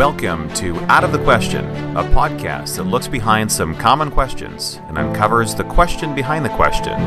[0.00, 1.62] Welcome to Out of the Question,
[1.94, 6.98] a podcast that looks behind some common questions and uncovers the question behind the question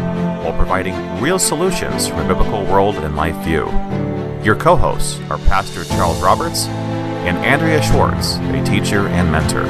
[0.43, 3.65] while providing real solutions from a biblical world and life view.
[4.43, 9.66] Your co hosts are Pastor Charles Roberts and Andrea Schwartz, a teacher and mentor.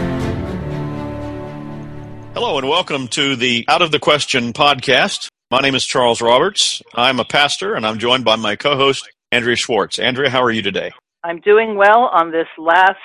[2.34, 5.30] Hello, and welcome to the Out of the Question podcast.
[5.50, 6.82] My name is Charles Roberts.
[6.94, 9.98] I'm a pastor, and I'm joined by my co host, Andrea Schwartz.
[9.98, 10.92] Andrea, how are you today?
[11.26, 12.98] I'm doing well on this last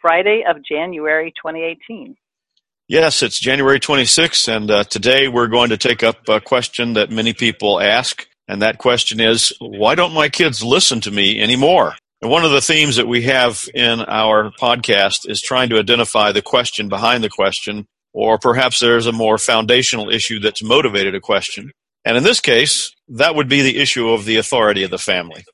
[0.00, 2.16] Friday of January 2018.
[2.88, 7.10] Yes, it's January 26th, and uh, today we're going to take up a question that
[7.10, 11.94] many people ask, and that question is why don't my kids listen to me anymore?
[12.20, 16.32] And one of the themes that we have in our podcast is trying to identify
[16.32, 21.20] the question behind the question, or perhaps there's a more foundational issue that's motivated a
[21.20, 21.70] question.
[22.04, 25.44] And in this case, that would be the issue of the authority of the family.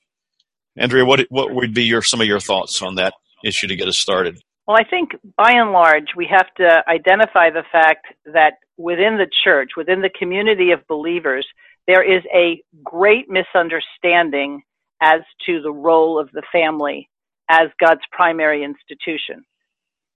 [0.78, 3.14] Andrea, what what would be your some of your thoughts on that
[3.46, 4.38] issue to get us started?
[4.66, 9.30] Well, I think by and large we have to identify the fact that within the
[9.44, 11.46] church, within the community of believers,
[11.86, 14.62] there is a great misunderstanding
[15.00, 17.08] as to the role of the family
[17.48, 19.44] as God's primary institution.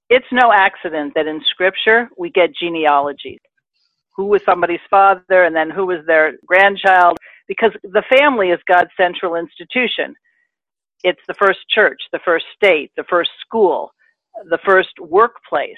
[0.08, 3.38] It's no accident that in Scripture we get genealogies.
[4.16, 7.18] Who was somebody's father and then who was their grandchild?
[7.46, 10.16] Because the family is God's central institution
[11.04, 13.92] it's the first church, the first state, the first school,
[14.48, 15.76] the first workplace.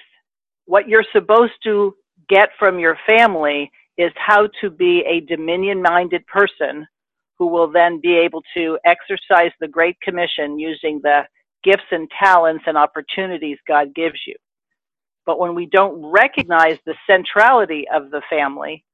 [0.67, 1.95] What you're supposed to
[2.29, 6.87] get from your family is how to be a dominion minded person
[7.39, 11.23] who will then be able to exercise the Great Commission using the
[11.65, 14.37] gifts and talents and opportunities God gives you.
[15.27, 18.85] But when we don't recognize the centrality of the family,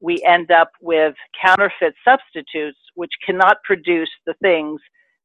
[0.00, 4.80] we end up with counterfeit substitutes which cannot produce the things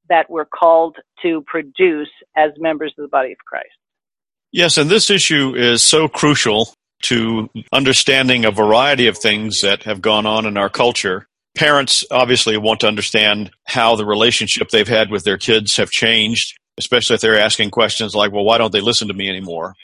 [0.09, 3.69] that we're called to produce as members of the body of Christ.
[4.51, 10.01] Yes, and this issue is so crucial to understanding a variety of things that have
[10.01, 11.28] gone on in our culture.
[11.56, 16.57] Parents obviously want to understand how the relationship they've had with their kids have changed,
[16.78, 19.75] especially if they're asking questions like, well, why don't they listen to me anymore?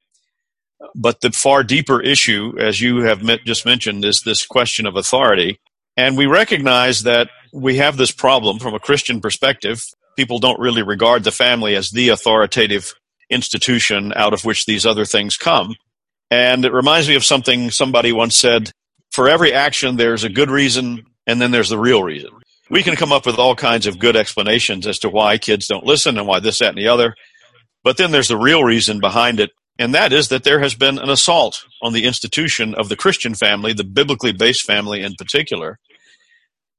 [0.94, 5.60] But the far deeper issue, as you have just mentioned, is this question of authority.
[5.98, 9.84] And we recognize that we have this problem from a Christian perspective
[10.16, 12.94] people don't really regard the family as the authoritative
[13.30, 15.76] institution out of which these other things come.
[16.32, 18.72] And it reminds me of something somebody once said
[19.12, 22.32] for every action, there's a good reason, and then there's the real reason.
[22.70, 25.86] We can come up with all kinds of good explanations as to why kids don't
[25.86, 27.16] listen and why this, that, and the other.
[27.84, 30.98] But then there's the real reason behind it, and that is that there has been
[30.98, 35.80] an assault on the institution of the Christian family, the biblically based family in particular.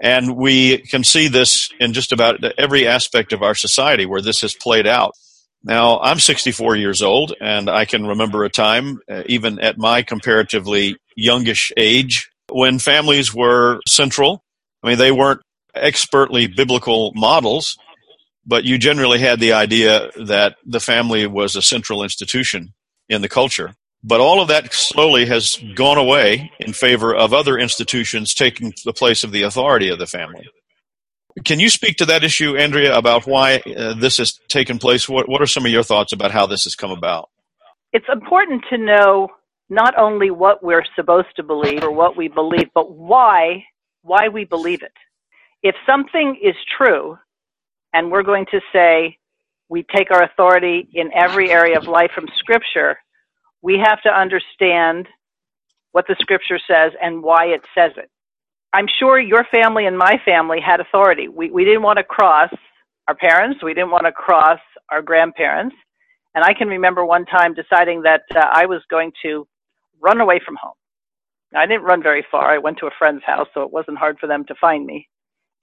[0.00, 4.42] And we can see this in just about every aspect of our society where this
[4.42, 5.14] has played out.
[5.64, 10.02] Now, I'm 64 years old, and I can remember a time, uh, even at my
[10.02, 14.44] comparatively youngish age, when families were central.
[14.82, 15.40] I mean, they weren't
[15.74, 17.76] expertly biblical models,
[18.46, 22.72] but you generally had the idea that the family was a central institution
[23.08, 23.74] in the culture.
[24.06, 28.92] But all of that slowly has gone away in favor of other institutions taking the
[28.92, 30.48] place of the authority of the family.
[31.44, 35.08] Can you speak to that issue, Andrea, about why uh, this has taken place?
[35.08, 37.30] What, what are some of your thoughts about how this has come about?
[37.92, 39.28] It's important to know
[39.68, 43.64] not only what we're supposed to believe or what we believe, but why
[44.02, 44.92] why we believe it.
[45.64, 47.18] If something is true,
[47.92, 49.18] and we're going to say
[49.68, 52.98] we take our authority in every area of life from Scripture,
[53.66, 55.08] we have to understand
[55.90, 58.08] what the scripture says and why it says it.
[58.72, 61.26] I'm sure your family and my family had authority.
[61.26, 62.50] We, we didn't want to cross
[63.08, 64.60] our parents, we didn't want to cross
[64.92, 65.74] our grandparents.
[66.36, 69.48] And I can remember one time deciding that uh, I was going to
[70.00, 70.74] run away from home.
[71.52, 72.54] Now, I didn't run very far.
[72.54, 75.08] I went to a friend's house, so it wasn't hard for them to find me.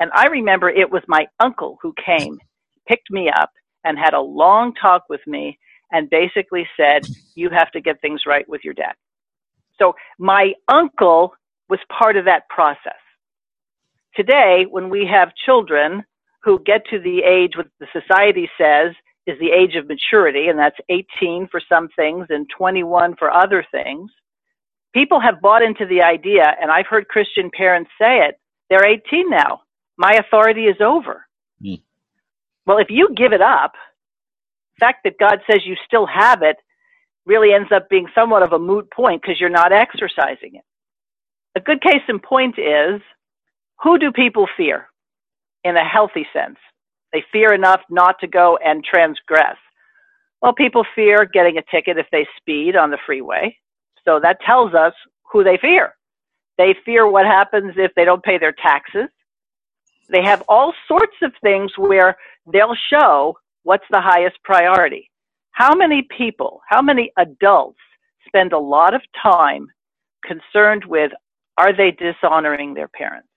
[0.02, 2.38] And I remember it was my uncle who came,
[2.85, 3.52] picked me up,
[3.85, 5.58] and had a long talk with me
[5.93, 7.05] and basically said,
[7.35, 8.95] You have to get things right with your dad.
[9.79, 11.34] So my uncle
[11.69, 12.93] was part of that process.
[14.16, 16.03] Today, when we have children
[16.43, 18.93] who get to the age what the society says
[19.25, 23.66] is the age of maturity, and that's 18 for some things and 21 for other
[23.72, 24.11] things,
[24.93, 29.29] people have bought into the idea, and I've heard Christian parents say it, they're 18
[29.29, 29.61] now.
[29.97, 31.25] My authority is over.
[31.63, 31.81] Mm.
[32.66, 33.73] Well, if you give it up,
[34.79, 36.58] fact that God says you still have it
[37.25, 40.64] really ends up being somewhat of a moot point because you're not exercising it.
[41.55, 43.02] A good case in point is
[43.81, 44.87] who do people fear
[45.64, 46.58] in a healthy sense?
[47.11, 49.58] They fear enough not to go and transgress.
[50.41, 53.58] Well, people fear getting a ticket if they speed on the freeway.
[54.03, 54.93] So that tells us
[55.31, 55.96] who they fear.
[56.58, 59.09] They fear what happens if they don't pay their taxes.
[60.09, 62.17] They have all sorts of things where
[62.52, 65.10] they'll show what's the highest priority.
[65.52, 67.80] How many people, how many adults
[68.28, 69.68] spend a lot of time
[70.26, 71.12] concerned with
[71.58, 73.28] are they dishonoring their parents?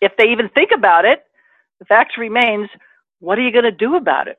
[0.00, 1.24] If they even think about it,
[1.78, 2.70] the fact remains,
[3.18, 4.38] what are you going to do about it?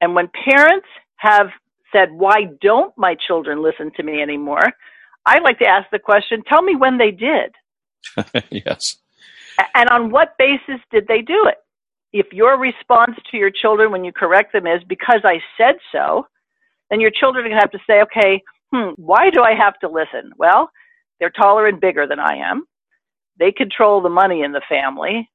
[0.00, 0.86] And when parents
[1.16, 1.48] have
[1.92, 4.72] said, why don't my children listen to me anymore?
[5.26, 7.54] I like to ask the question, tell me when they did.
[8.50, 8.96] yes.
[9.74, 11.58] And on what basis did they do it?
[12.12, 16.26] If your response to your children when you correct them is because I said so,
[16.90, 18.42] then your children are going to have to say, okay,
[18.72, 20.32] hmm, why do I have to listen?
[20.36, 20.70] Well,
[21.18, 22.64] they're taller and bigger than I am.
[23.38, 25.30] They control the money in the family.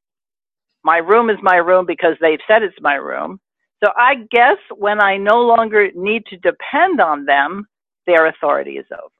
[0.84, 3.40] My room is my room because they've said it's my room.
[3.84, 7.68] So I guess when I no longer need to depend on them,
[8.06, 9.12] their authority is over.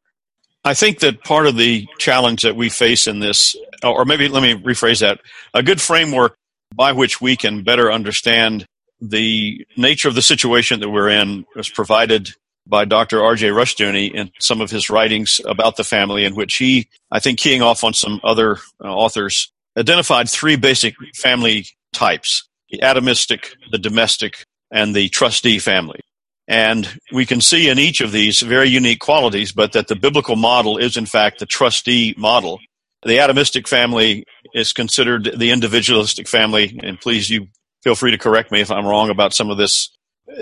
[0.64, 4.44] I think that part of the challenge that we face in this, or maybe let
[4.44, 5.22] me rephrase that,
[5.54, 6.38] a good framework
[6.76, 8.66] by which we can better understand
[9.00, 12.30] the nature of the situation that we're in was provided
[12.66, 13.24] by Dr.
[13.24, 13.50] R.J.
[13.50, 17.62] Rushdoony in some of his writings about the family, in which he, I think, keying
[17.62, 24.44] off on some other uh, authors, identified three basic family types the atomistic, the domestic,
[24.72, 26.02] and the trustee family.
[26.50, 30.36] And we can see in each of these very unique qualities, but that the biblical
[30.36, 32.60] model is in fact the trustee model.
[33.04, 37.48] The atomistic family is considered the individualistic family, and please you
[37.84, 39.90] feel free to correct me if I'm wrong about some of this,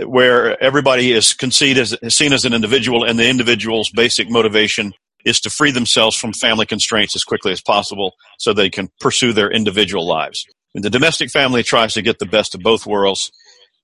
[0.05, 4.93] where everybody is conceived as seen as an individual, and the individual's basic motivation
[5.25, 9.33] is to free themselves from family constraints as quickly as possible so they can pursue
[9.33, 10.45] their individual lives.
[10.75, 13.31] And the domestic family tries to get the best of both worlds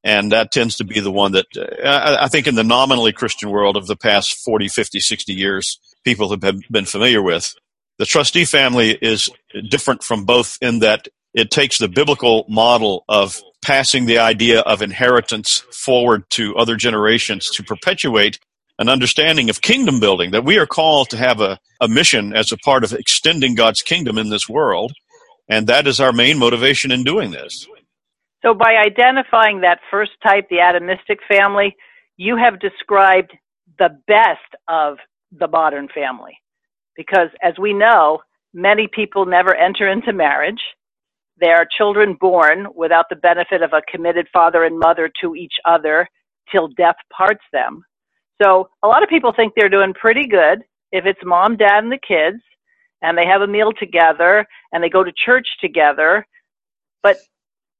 [0.03, 3.51] and that tends to be the one that uh, I think in the nominally Christian
[3.51, 6.39] world of the past 40, 50, 60 years, people have
[6.71, 7.53] been familiar with.
[8.01, 9.29] The trustee family is
[9.69, 14.81] different from both in that it takes the biblical model of passing the idea of
[14.81, 18.39] inheritance forward to other generations to perpetuate
[18.79, 22.51] an understanding of kingdom building, that we are called to have a, a mission as
[22.51, 24.93] a part of extending God's kingdom in this world.
[25.47, 27.67] And that is our main motivation in doing this.
[28.41, 31.75] So by identifying that first type, the atomistic family,
[32.17, 33.31] you have described
[33.77, 34.97] the best of
[35.31, 36.40] the modern family.
[36.95, 38.19] Because as we know,
[38.53, 40.61] many people never enter into marriage.
[41.37, 45.53] There are children born without the benefit of a committed father and mother to each
[45.65, 46.07] other
[46.51, 47.83] till death parts them.
[48.41, 51.91] So a lot of people think they're doing pretty good if it's mom, dad, and
[51.91, 52.41] the kids,
[53.01, 56.25] and they have a meal together and they go to church together.
[57.01, 57.17] But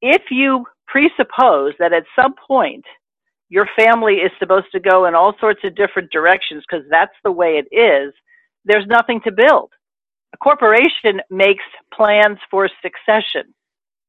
[0.01, 2.85] if you presuppose that at some point
[3.49, 7.31] your family is supposed to go in all sorts of different directions because that's the
[7.31, 8.13] way it is,
[8.65, 9.71] there's nothing to build.
[10.33, 11.63] A corporation makes
[11.93, 13.53] plans for succession.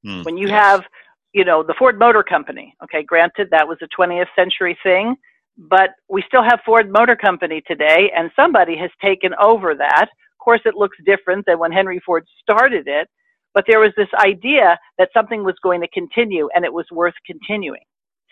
[0.06, 0.60] Mm, when you yes.
[0.60, 0.84] have,
[1.32, 5.16] you know, the Ford Motor Company, okay, granted that was a 20th century thing,
[5.56, 10.04] but we still have Ford Motor Company today, and somebody has taken over that.
[10.04, 13.08] Of course, it looks different than when Henry Ford started it,
[13.54, 17.14] but there was this idea that something was going to continue and it was worth
[17.26, 17.82] continuing.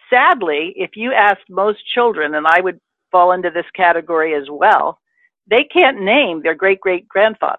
[0.08, 2.80] Sadly, if you asked most children, and I would
[3.12, 4.98] fall into this category as well,
[5.50, 7.58] they can't name their great great grandfather.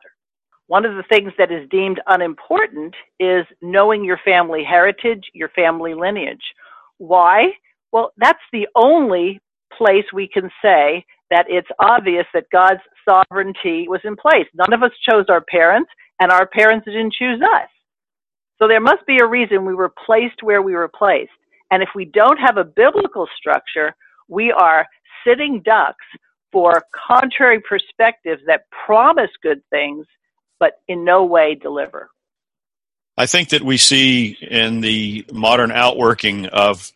[0.67, 5.93] One of the things that is deemed unimportant is knowing your family heritage, your family
[5.93, 6.43] lineage.
[6.97, 7.49] Why?
[7.91, 9.41] Well, that's the only
[9.77, 14.45] place we can say that it's obvious that God's sovereignty was in place.
[14.53, 15.89] None of us chose our parents,
[16.21, 17.69] and our parents didn't choose us.
[18.59, 21.31] So there must be a reason we were placed where we were placed.
[21.71, 23.95] And if we don't have a biblical structure,
[24.27, 24.85] we are
[25.25, 26.05] sitting ducks
[26.51, 30.05] for contrary perspectives that promise good things,
[30.59, 32.09] but in no way deliver.
[33.17, 36.91] I think that we see in the modern outworking of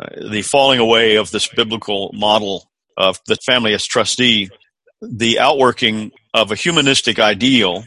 [0.00, 4.50] uh, the falling away of this biblical model of the family as trustee,
[5.00, 7.84] the outworking of a humanistic ideal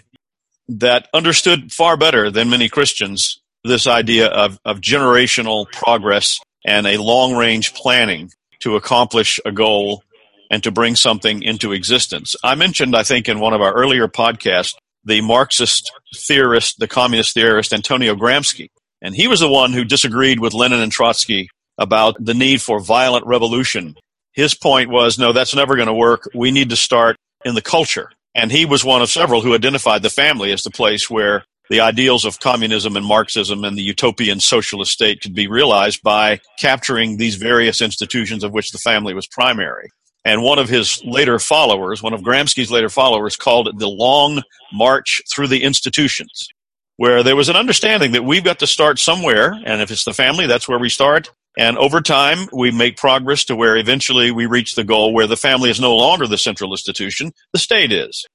[0.67, 7.01] that understood far better than many Christians this idea of, of generational progress and a
[7.01, 10.03] long range planning to accomplish a goal
[10.49, 12.35] and to bring something into existence.
[12.43, 14.73] I mentioned, I think, in one of our earlier podcasts,
[15.03, 18.69] the Marxist theorist, the communist theorist Antonio Gramsci.
[19.01, 22.79] And he was the one who disagreed with Lenin and Trotsky about the need for
[22.79, 23.95] violent revolution.
[24.33, 26.29] His point was no, that's never going to work.
[26.33, 28.11] We need to start in the culture.
[28.33, 31.79] And he was one of several who identified the family as the place where the
[31.79, 37.17] ideals of communism and Marxism and the utopian socialist state could be realized by capturing
[37.17, 39.89] these various institutions of which the family was primary.
[40.25, 44.41] And one of his later followers, one of Gramsci's later followers, called it the long
[44.74, 46.48] march through the institutions,
[46.98, 49.53] where there was an understanding that we've got to start somewhere.
[49.65, 51.29] And if it's the family, that's where we start.
[51.58, 55.38] And over time, we make progress to where eventually we reach the goal where the
[55.38, 58.25] family is no longer the central institution, the state is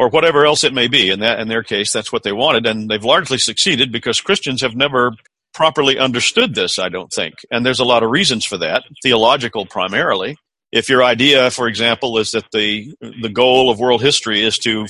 [0.00, 1.10] or whatever else it may be.
[1.10, 4.62] In that, in their case, that's what they wanted, and they've largely succeeded because Christians
[4.62, 5.12] have never
[5.52, 6.78] properly understood this.
[6.78, 10.38] I don't think, and there's a lot of reasons for that, theological primarily.
[10.72, 14.86] If your idea, for example, is that the the goal of world history is to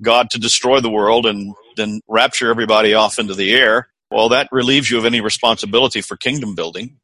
[0.00, 4.48] God to destroy the world and then rapture everybody off into the air, well, that
[4.52, 6.98] relieves you of any responsibility for kingdom building.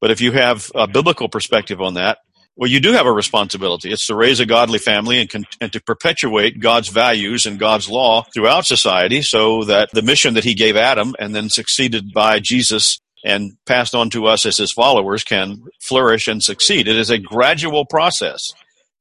[0.00, 2.18] But if you have a biblical perspective on that,
[2.56, 3.90] well, you do have a responsibility.
[3.90, 7.88] It's to raise a godly family and, con- and to perpetuate God's values and God's
[7.88, 12.38] law throughout society so that the mission that he gave Adam and then succeeded by
[12.38, 16.86] Jesus and passed on to us as his followers can flourish and succeed.
[16.86, 18.52] It is a gradual process.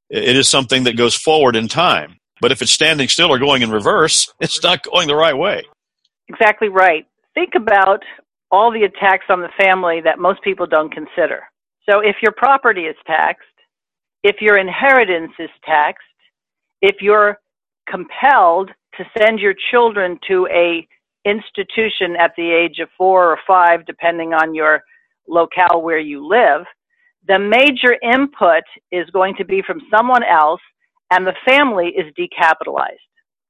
[0.09, 2.17] It is something that goes forward in time.
[2.41, 5.63] But if it's standing still or going in reverse, it's not going the right way.
[6.29, 7.05] Exactly right.
[7.33, 8.01] Think about
[8.49, 11.43] all the attacks on the family that most people don't consider.
[11.89, 13.43] So if your property is taxed,
[14.23, 16.03] if your inheritance is taxed,
[16.81, 17.39] if you're
[17.89, 20.87] compelled to send your children to a
[21.25, 24.83] institution at the age of four or five, depending on your
[25.27, 26.65] locale where you live,
[27.27, 30.61] the major input is going to be from someone else
[31.11, 32.97] and the family is decapitalized.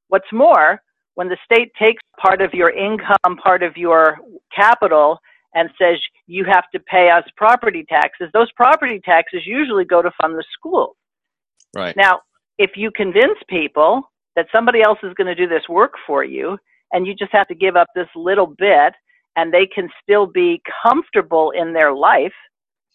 [0.09, 0.81] What's more,
[1.15, 4.19] when the state takes part of your income, part of your
[4.55, 5.17] capital,
[5.55, 10.11] and says you have to pay us property taxes, those property taxes usually go to
[10.21, 10.95] fund the schools.
[11.75, 11.95] Right.
[11.95, 12.21] Now,
[12.57, 16.57] if you convince people that somebody else is going to do this work for you
[16.93, 18.93] and you just have to give up this little bit
[19.37, 22.33] and they can still be comfortable in their life,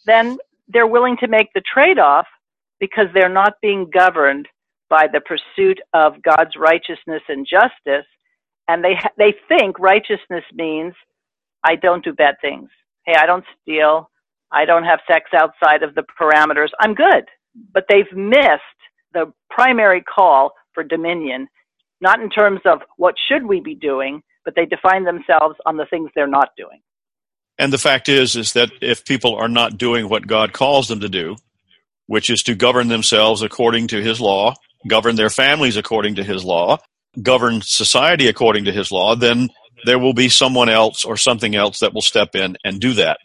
[0.06, 0.38] then
[0.68, 2.26] they're willing to make the trade off
[2.80, 4.48] because they're not being governed
[4.90, 8.06] by the pursuit of God's righteousness and justice.
[8.68, 10.94] And they, they think righteousness means
[11.64, 12.70] I don't do bad things.
[13.06, 14.10] Hey, I don't steal.
[14.52, 16.68] I don't have sex outside of the parameters.
[16.80, 17.26] I'm good.
[17.74, 18.62] But they've missed
[19.14, 21.48] the primary call for dominion,
[22.00, 25.86] not in terms of what should we be doing, but they define themselves on the
[25.86, 26.80] things they're not doing.
[27.58, 31.00] And the fact is, is that if people are not doing what God calls them
[31.00, 31.36] to do,
[32.06, 34.54] which is to govern themselves according to His law,
[34.86, 36.78] govern their families according to His law,
[37.20, 39.48] govern society according to His law, then
[39.84, 43.18] there will be someone else or something else that will step in and do that.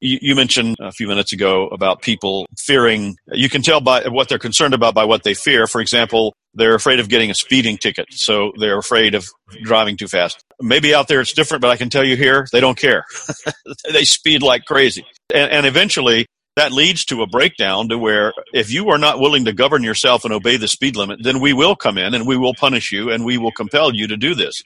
[0.00, 3.16] You, mentioned a few minutes ago about people fearing.
[3.32, 5.66] You can tell by what they're concerned about by what they fear.
[5.66, 9.26] For example, they're afraid of getting a speeding ticket, so they're afraid of
[9.62, 10.40] driving too fast.
[10.60, 13.04] Maybe out there it's different, but I can tell you here, they don't care.
[13.92, 15.04] they speed like crazy.
[15.34, 19.44] And, and eventually, that leads to a breakdown to where if you are not willing
[19.44, 22.36] to govern yourself and obey the speed limit, then we will come in and we
[22.36, 24.62] will punish you and we will compel you to do this.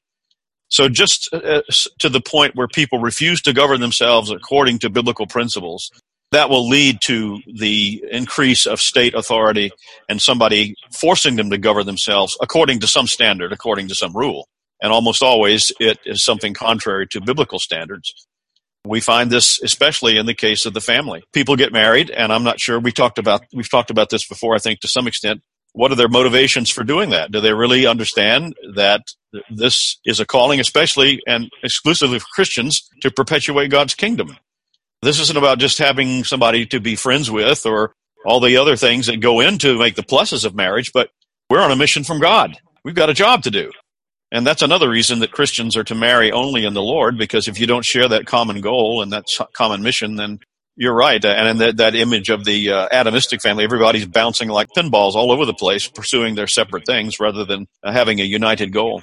[0.73, 1.61] So, just uh,
[1.99, 5.91] to the point where people refuse to govern themselves according to biblical principles,
[6.31, 9.71] that will lead to the increase of state authority
[10.09, 14.49] and somebody forcing them to govern themselves according to some standard, according to some rule.
[14.81, 18.15] And almost always it is something contrary to biblical standards.
[18.87, 21.23] We find this especially in the case of the family.
[21.35, 24.55] People get married, and I'm not sure we talked about we've talked about this before,
[24.55, 27.33] I think, to some extent what are their motivations for doing that?
[27.33, 29.03] Do they really understand that
[29.51, 34.37] this is a calling, especially and exclusively for Christians, to perpetuate God's kingdom?
[35.01, 39.07] This isn't about just having somebody to be friends with or all the other things
[39.07, 41.11] that go into make the pluses of marriage, but
[41.51, 42.57] we're on a mission from God.
[42.85, 43.73] We've got a job to do.
[44.31, 47.61] And that's another reason that Christians are to marry only in the Lord, because if
[47.61, 50.39] you don't share that common goal and that common mission, then
[50.77, 55.15] you're right, and that that image of the uh, atomistic family, everybody's bouncing like pinballs
[55.15, 59.03] all over the place, pursuing their separate things rather than uh, having a united goal.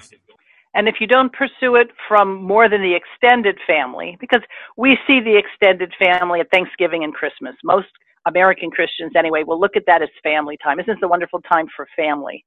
[0.74, 4.42] And if you don't pursue it from more than the extended family, because
[4.78, 7.88] we see the extended family at Thanksgiving and Christmas, most
[8.28, 10.80] American Christians anyway will look at that as family time.
[10.80, 12.46] Isn't this a wonderful time for family?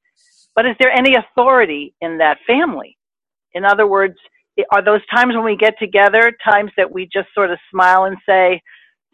[0.54, 2.96] But is there any authority in that family?
[3.54, 4.14] In other words,
[4.70, 8.16] are those times when we get together times that we just sort of smile and
[8.26, 8.60] say,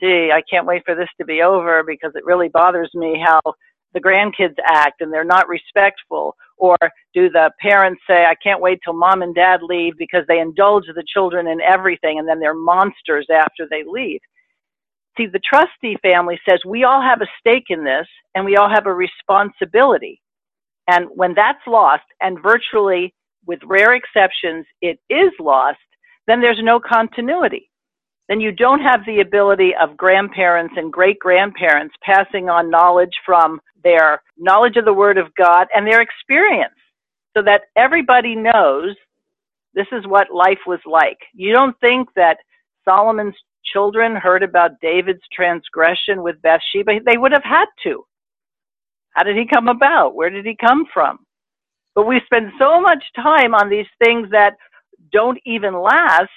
[0.00, 3.40] gee, I can't wait for this to be over because it really bothers me how
[3.94, 6.36] the grandkids act and they're not respectful?
[6.56, 6.76] Or
[7.14, 10.84] do the parents say, I can't wait till mom and dad leave because they indulge
[10.86, 14.20] the children in everything and then they're monsters after they leave?
[15.16, 18.68] See, the trustee family says we all have a stake in this and we all
[18.68, 20.20] have a responsibility.
[20.86, 23.14] And when that's lost, and virtually
[23.46, 25.78] with rare exceptions, it is lost,
[26.26, 27.70] then there's no continuity.
[28.28, 33.60] Then you don't have the ability of grandparents and great grandparents passing on knowledge from
[33.82, 36.74] their knowledge of the Word of God and their experience
[37.36, 38.96] so that everybody knows
[39.74, 41.18] this is what life was like.
[41.34, 42.38] You don't think that
[42.84, 43.36] Solomon's
[43.72, 47.00] children heard about David's transgression with Bathsheba?
[47.04, 48.04] They would have had to.
[49.12, 50.14] How did he come about?
[50.14, 51.20] Where did he come from?
[51.94, 54.54] But we spend so much time on these things that
[55.12, 56.30] don't even last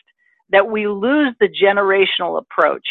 [0.52, 2.86] that we lose the generational approach.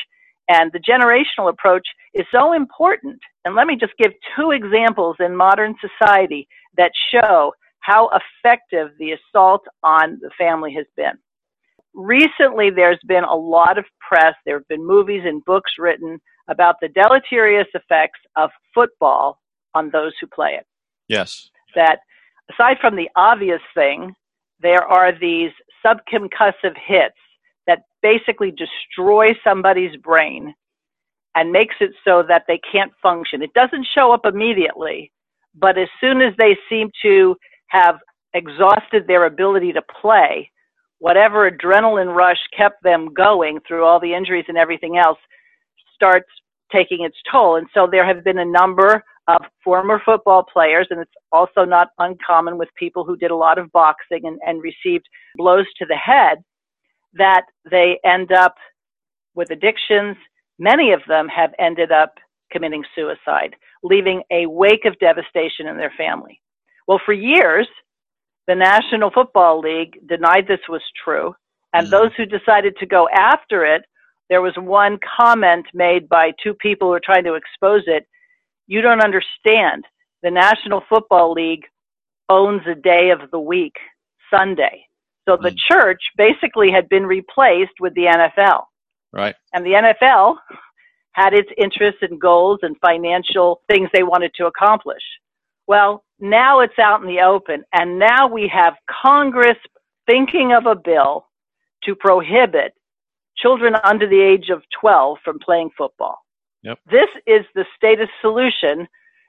[0.49, 3.21] And the generational approach is so important.
[3.45, 9.12] And let me just give two examples in modern society that show how effective the
[9.12, 11.12] assault on the family has been.
[11.95, 16.76] Recently, there's been a lot of press, there have been movies and books written about
[16.81, 19.40] the deleterious effects of football
[19.75, 20.67] on those who play it.
[21.09, 21.49] Yes.
[21.75, 22.00] That
[22.52, 24.14] aside from the obvious thing,
[24.61, 25.50] there are these
[25.85, 27.17] subconcussive hits
[28.02, 30.54] basically destroy somebody's brain
[31.35, 33.42] and makes it so that they can't function.
[33.42, 35.12] It doesn't show up immediately,
[35.54, 37.37] but as soon as they seem to
[37.69, 37.97] have
[38.35, 40.50] exhausted their ability to play,
[40.99, 45.19] whatever adrenaline rush kept them going through all the injuries and everything else
[45.95, 46.28] starts
[46.73, 47.57] taking its toll.
[47.57, 51.88] And so there have been a number of former football players, and it's also not
[51.99, 55.97] uncommon with people who did a lot of boxing and, and received blows to the
[55.97, 56.38] head,
[57.14, 58.55] that they end up
[59.35, 60.17] with addictions.
[60.59, 62.14] Many of them have ended up
[62.52, 66.40] committing suicide, leaving a wake of devastation in their family.
[66.87, 67.69] Well, for years,
[68.47, 71.35] the National Football League denied this was true,
[71.73, 73.83] and mm those who decided to go after it,
[74.29, 78.07] there was one comment made by two people who were trying to expose it
[78.71, 79.85] you don't understand.
[80.23, 81.64] The National Football League
[82.29, 83.75] owns a day of the week,
[84.33, 84.87] Sunday.
[85.31, 85.59] So the mm.
[85.71, 88.65] church basically had been replaced with the NFL.
[89.13, 89.35] Right.
[89.53, 90.37] And the NFL
[91.13, 95.03] had its interests and goals and financial things they wanted to accomplish.
[95.66, 99.59] Well, now it's out in the open, and now we have Congress
[100.09, 101.27] thinking of a bill
[101.85, 102.73] to prohibit
[103.37, 106.19] children under the age of 12 from playing football.
[106.62, 106.79] Yep.
[106.90, 108.87] This is the status solution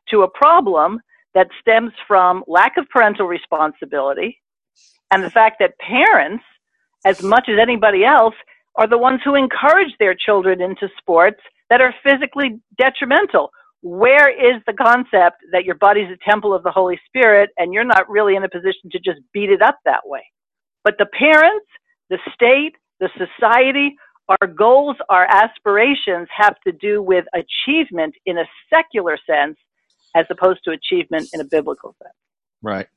[0.10, 1.00] to a problem
[1.34, 4.42] that stems from lack of parental responsibility
[5.12, 6.44] and the fact that parents,
[7.06, 8.36] as much as anybody else,
[8.76, 13.52] are the ones who encourage their children into sports that are physically detrimental.
[13.82, 17.84] Where is the concept that your body's a temple of the Holy Spirit and you're
[17.84, 20.24] not really in a position to just beat it up that way?
[20.84, 21.66] But the parents,
[22.10, 23.96] the state, the society
[24.30, 29.58] our goals, our aspirations have to do with achievement in a secular sense
[30.16, 32.16] as opposed to achievement in a biblical sense.
[32.62, 32.88] Right.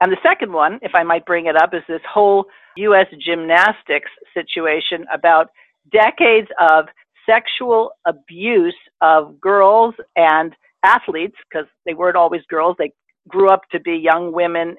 [0.00, 3.06] And the second one, if I might bring it up, is this whole U.S.
[3.20, 5.48] gymnastics situation about
[5.92, 6.86] decades of
[7.28, 12.92] sexual abuse of girls and athletes, because they weren't always girls, they
[13.28, 14.76] grew up to be young women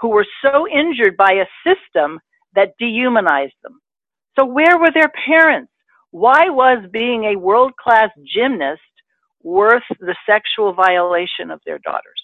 [0.00, 2.18] who were so injured by a system
[2.54, 3.80] that dehumanized them.
[4.38, 5.70] So where were their parents?
[6.10, 8.80] Why was being a world class gymnast
[9.42, 12.21] worth the sexual violation of their daughters?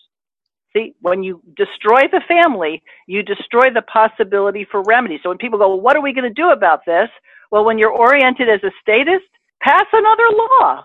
[0.75, 5.19] See, when you destroy the family, you destroy the possibility for remedy.
[5.23, 7.09] So when people go, well, what are we going to do about this?
[7.51, 9.25] Well, when you're oriented as a statist,
[9.63, 10.85] pass another law.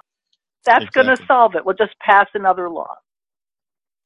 [0.65, 1.03] That's exactly.
[1.03, 1.65] going to solve it.
[1.65, 2.95] We'll just pass another law.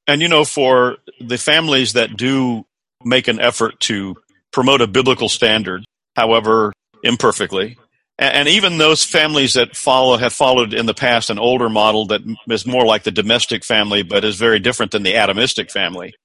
[0.07, 2.65] And you know, for the families that do
[3.03, 4.15] make an effort to
[4.51, 5.85] promote a biblical standard,
[6.15, 7.77] however imperfectly.
[8.19, 12.21] And even those families that follow have followed in the past an older model that
[12.49, 16.15] is more like the domestic family, but is very different than the atomistic family.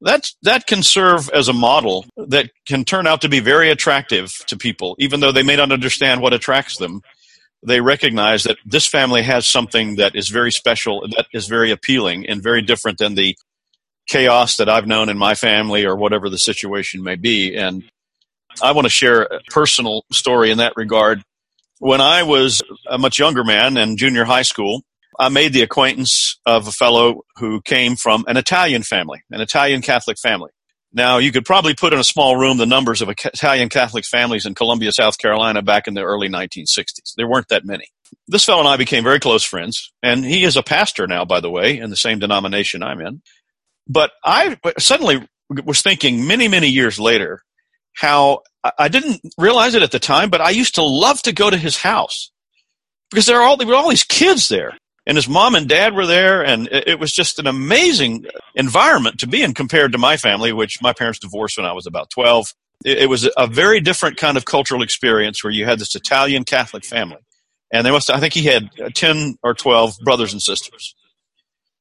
[0.00, 4.32] That's, that can serve as a model that can turn out to be very attractive
[4.46, 7.02] to people, even though they may not understand what attracts them.
[7.66, 12.26] They recognize that this family has something that is very special, that is very appealing,
[12.26, 13.36] and very different than the
[14.06, 17.54] chaos that I've known in my family or whatever the situation may be.
[17.54, 17.82] And
[18.62, 21.22] I want to share a personal story in that regard.
[21.78, 24.82] When I was a much younger man in junior high school,
[25.18, 29.82] I made the acquaintance of a fellow who came from an Italian family, an Italian
[29.82, 30.50] Catholic family.
[30.92, 34.46] Now, you could probably put in a small room the numbers of Italian Catholic families
[34.46, 37.14] in Columbia, South Carolina back in the early 1960s.
[37.16, 37.84] There weren't that many.
[38.26, 41.40] This fellow and I became very close friends, and he is a pastor now, by
[41.40, 43.20] the way, in the same denomination I'm in.
[43.86, 45.28] But I suddenly
[45.64, 47.42] was thinking many, many years later
[47.98, 48.42] how
[48.78, 51.56] I didn't realize it at the time, but I used to love to go to
[51.56, 52.30] his house
[53.10, 55.94] because there are all there were all these kids there, and his mom and dad
[55.94, 60.16] were there, and it was just an amazing environment to be in compared to my
[60.16, 62.54] family, which my parents divorced when I was about 12.
[62.84, 66.84] It was a very different kind of cultural experience where you had this Italian Catholic
[66.84, 67.18] family.
[67.72, 70.94] And they must, I think he had 10 or 12 brothers and sisters.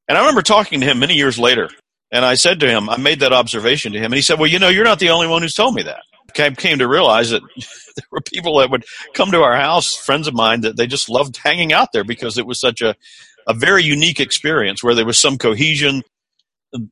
[0.08, 1.69] And I remember talking to him many years later,
[2.12, 4.50] and I said to him, I made that observation to him, and he said, Well,
[4.50, 6.02] you know, you're not the only one who's told me that.
[6.38, 7.41] I came to realize that
[7.96, 11.10] there were people that would come to our house, friends of mine, that they just
[11.10, 12.96] loved hanging out there because it was such a,
[13.48, 16.04] a very unique experience where there was some cohesion.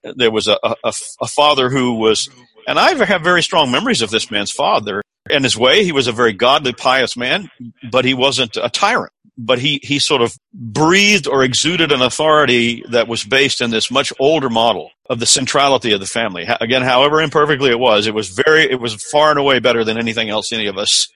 [0.03, 2.29] There was a, a, a father who was,
[2.67, 5.01] and I have very strong memories of this man's father.
[5.29, 7.49] In his way, he was a very godly, pious man,
[7.91, 12.83] but he wasn't a tyrant but he, he sort of breathed or exuded an authority
[12.89, 16.45] that was based in this much older model of the centrality of the family.
[16.61, 19.97] Again, however imperfectly it was, it was very, it was far and away better than
[19.97, 21.07] anything else any of us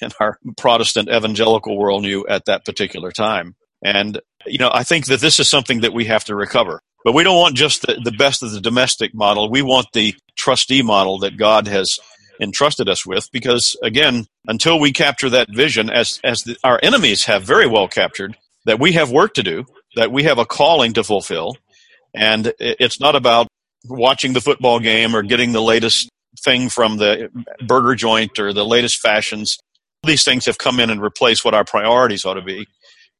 [0.00, 3.54] in our Protestant evangelical world knew at that particular time.
[3.84, 6.80] And, you know, I think that this is something that we have to recover.
[7.04, 9.48] But we don't want just the, the best of the domestic model.
[9.48, 11.98] We want the trustee model that God has
[12.40, 17.24] entrusted us with because again until we capture that vision as as the, our enemies
[17.24, 20.92] have very well captured that we have work to do that we have a calling
[20.94, 21.56] to fulfill.
[22.14, 23.48] And it's not about
[23.84, 26.08] watching the football game or getting the latest
[26.44, 27.30] thing from the
[27.66, 29.58] burger joint or the latest fashions.
[30.02, 32.66] These things have come in and replaced what our priorities ought to be.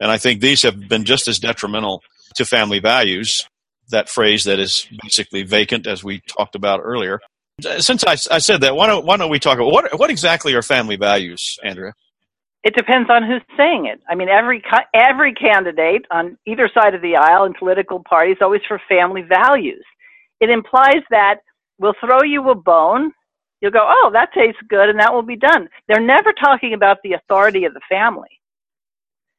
[0.00, 2.02] And i think these have been just as detrimental
[2.34, 3.46] to family values
[3.88, 7.20] that phrase that is basically vacant as we talked about earlier
[7.60, 10.54] since I, I said that, why don't, why don't we talk about what, what exactly
[10.54, 11.92] are family values, Andrea?
[12.62, 14.00] It depends on who's saying it.
[14.08, 14.60] I mean, every
[14.92, 19.84] every candidate on either side of the aisle in political parties always for family values.
[20.40, 21.36] It implies that
[21.78, 23.12] we'll throw you a bone,
[23.60, 25.68] you'll go, oh, that tastes good, and that will be done.
[25.86, 28.28] They're never talking about the authority of the family.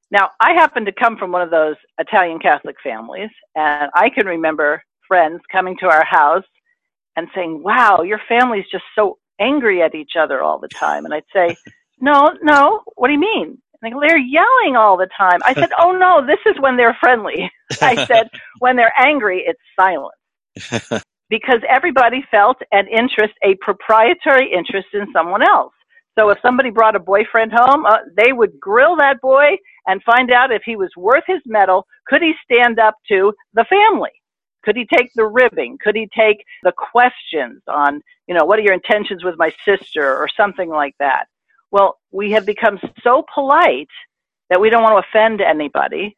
[0.10, 4.26] Now, I happen to come from one of those Italian Catholic families, and I can
[4.26, 6.46] remember friends coming to our house
[7.18, 11.04] and saying, wow, your family's just so angry at each other all the time.
[11.04, 11.58] And I'd say,
[12.00, 13.48] no, no, what do you mean?
[13.50, 15.40] And they go, they're yelling all the time.
[15.44, 17.52] I said, oh no, this is when they're friendly.
[17.82, 20.14] I said, when they're angry, it's silent.
[21.30, 25.74] because everybody felt an interest, a proprietary interest in someone else.
[26.18, 30.32] So if somebody brought a boyfriend home, uh, they would grill that boy and find
[30.32, 31.86] out if he was worth his mettle.
[32.08, 34.12] Could he stand up to the family?
[34.68, 35.78] Could he take the ribbing?
[35.82, 40.14] Could he take the questions on, you know, what are your intentions with my sister
[40.14, 41.28] or something like that?
[41.72, 43.88] Well, we have become so polite
[44.50, 46.18] that we don't want to offend anybody.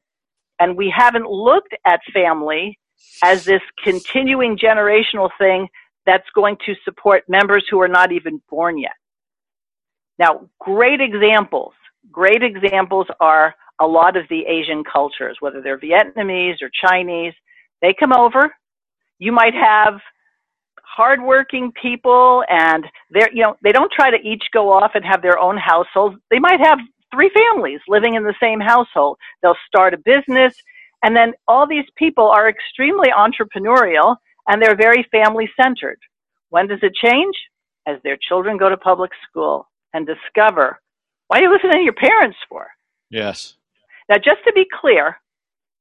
[0.60, 2.80] And we haven't looked at family
[3.24, 5.68] as this continuing generational thing
[6.08, 8.94] that's going to support members who are not even born yet.
[10.18, 11.74] Now, great examples,
[12.12, 17.34] great examples are a lot of the Asian cultures, whether they're Vietnamese or Chinese,
[17.82, 18.54] they come over.
[19.20, 20.00] You might have
[20.84, 25.22] hardworking people and they're, you know, they don't try to each go off and have
[25.22, 26.18] their own households.
[26.30, 26.80] They might have
[27.14, 29.18] three families living in the same household.
[29.42, 30.56] They'll start a business
[31.04, 36.00] and then all these people are extremely entrepreneurial and they're very family centered.
[36.50, 37.36] When does it change?
[37.88, 40.80] As their children go to public school and discover,
[41.28, 42.68] why are you listening to your parents for?
[43.10, 43.56] Yes.
[44.10, 45.18] Now, just to be clear,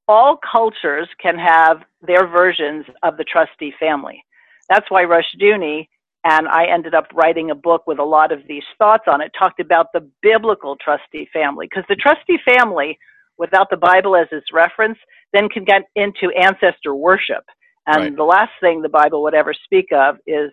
[0.08, 4.24] all cultures can have their versions of the trustee family.
[4.68, 5.88] That's why Rush Dooney
[6.24, 9.30] and I ended up writing a book with a lot of these thoughts on it,
[9.38, 12.98] talked about the biblical trustee family, because the trustee family,
[13.38, 14.98] without the Bible as its reference,
[15.32, 17.44] then can get into ancestor worship.
[17.86, 18.16] And right.
[18.16, 20.50] the last thing the Bible would ever speak of is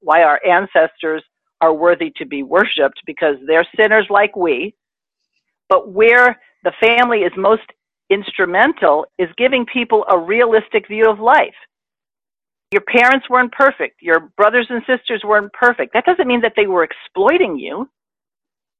[0.00, 1.22] why our ancestors
[1.60, 4.74] are worthy to be worshiped because they're sinners like we.
[5.68, 7.62] But where the family is most
[8.10, 11.54] instrumental is giving people a realistic view of life.
[12.72, 14.02] Your parents weren't perfect.
[14.02, 15.94] Your brothers and sisters weren't perfect.
[15.94, 17.88] That doesn't mean that they were exploiting you.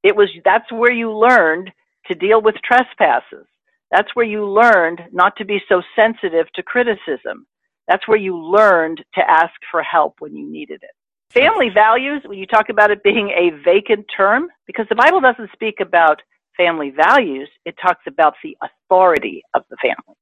[0.03, 1.71] It was, that's where you learned
[2.07, 3.47] to deal with trespasses.
[3.91, 7.47] That's where you learned not to be so sensitive to criticism.
[7.87, 10.91] That's where you learned to ask for help when you needed it.
[11.33, 15.51] Family values, when you talk about it being a vacant term, because the Bible doesn't
[15.53, 16.21] speak about
[16.59, 20.17] family values, it talks about the authority of the family.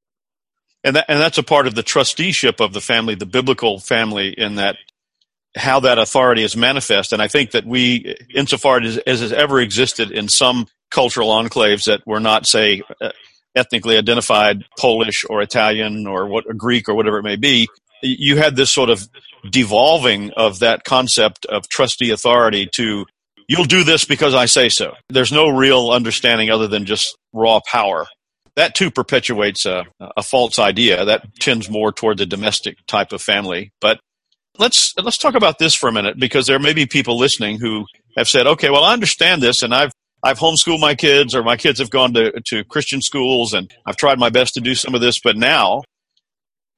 [0.84, 4.28] And, that, and that's a part of the trusteeship of the family, the biblical family,
[4.28, 4.76] in that
[5.56, 7.12] how that authority is manifest.
[7.12, 11.86] And I think that we, insofar as, as has ever existed in some cultural enclaves
[11.86, 13.10] that were not, say, uh,
[13.56, 17.68] ethnically identified Polish or Italian or what, or Greek or whatever it may be,
[18.02, 19.08] you had this sort of
[19.50, 23.06] devolving of that concept of trustee authority to
[23.48, 24.92] you'll do this because I say so.
[25.08, 28.06] There's no real understanding other than just raw power.
[28.56, 29.84] that too perpetuates a,
[30.16, 33.70] a false idea that tends more toward the domestic type of family.
[33.80, 34.00] But
[34.58, 37.84] let's let's talk about this for a minute because there may be people listening who
[38.16, 39.92] have said, "Okay, well, I understand this, and I've
[40.24, 43.96] I've homeschooled my kids, or my kids have gone to to Christian schools, and I've
[43.96, 45.82] tried my best to do some of this, but now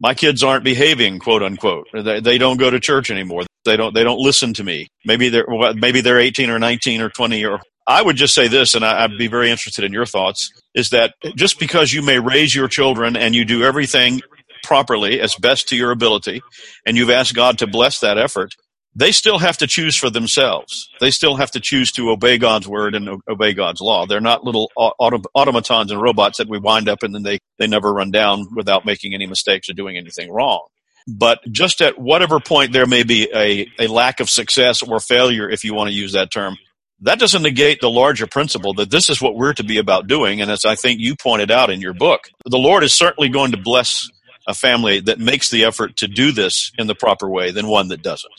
[0.00, 1.88] my kids aren't behaving, quote unquote.
[1.92, 3.44] They, they don't go to church anymore.
[3.64, 4.88] They don't they don't listen to me.
[5.04, 8.74] Maybe they're maybe they're 18 or 19 or 20 or I would just say this,
[8.74, 12.54] and I'd be very interested in your thoughts, is that just because you may raise
[12.54, 14.20] your children and you do everything
[14.62, 16.42] properly as best to your ability,
[16.84, 18.52] and you've asked God to bless that effort,
[18.94, 20.86] they still have to choose for themselves.
[21.00, 24.04] They still have to choose to obey God's word and obey God's law.
[24.06, 27.92] They're not little automatons and robots that we wind up and then they, they never
[27.92, 30.66] run down without making any mistakes or doing anything wrong.
[31.10, 35.48] But just at whatever point there may be a, a lack of success or failure,
[35.48, 36.58] if you want to use that term,
[37.00, 40.40] that doesn't negate the larger principle that this is what we're to be about doing.
[40.40, 43.52] And as I think you pointed out in your book, the Lord is certainly going
[43.52, 44.08] to bless
[44.46, 47.88] a family that makes the effort to do this in the proper way than one
[47.88, 48.32] that doesn't.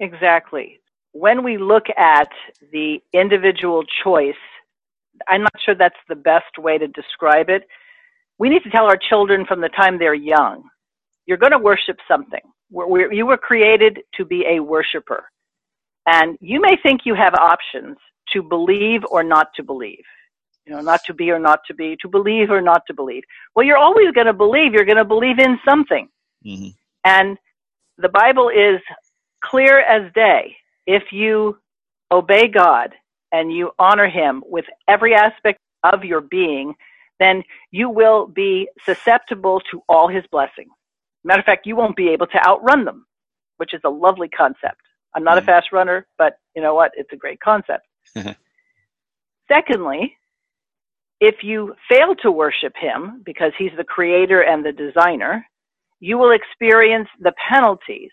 [0.00, 0.80] Exactly.
[1.12, 2.28] When we look at
[2.72, 4.34] the individual choice,
[5.28, 7.68] I'm not sure that's the best way to describe it.
[8.38, 10.64] We need to tell our children from the time they're young,
[11.26, 12.40] you're going to worship something.
[12.70, 15.24] We're, we're, you were created to be a worshiper.
[16.06, 17.96] And you may think you have options
[18.32, 20.04] to believe or not to believe.
[20.66, 23.22] You know, not to be or not to be, to believe or not to believe.
[23.54, 24.72] Well, you're always going to believe.
[24.72, 26.08] You're going to believe in something.
[26.44, 26.68] Mm-hmm.
[27.04, 27.36] And
[27.98, 28.80] the Bible is
[29.42, 30.56] clear as day.
[30.86, 31.58] If you
[32.10, 32.94] obey God
[33.32, 36.74] and you honor Him with every aspect of your being,
[37.20, 40.70] then you will be susceptible to all His blessings.
[41.24, 43.06] Matter of fact, you won't be able to outrun them,
[43.56, 44.80] which is a lovely concept.
[45.14, 45.48] I'm not mm-hmm.
[45.48, 46.92] a fast runner, but you know what?
[46.96, 47.86] It's a great concept.
[49.48, 50.16] Secondly,
[51.20, 55.46] if you fail to worship him because he's the creator and the designer,
[56.00, 58.10] you will experience the penalties.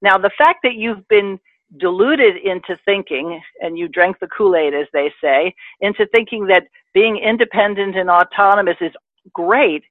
[0.00, 1.38] Now, the fact that you've been
[1.78, 6.64] deluded into thinking, and you drank the Kool Aid, as they say, into thinking that
[6.92, 8.92] being independent and autonomous is
[9.32, 9.82] great,